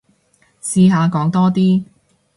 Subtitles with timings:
[0.63, 1.83] 試下講多啲